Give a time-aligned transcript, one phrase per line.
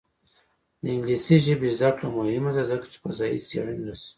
[0.81, 4.09] د انګلیسي ژبې زده کړه مهمه ده ځکه چې فضايي څېړنې رسوي.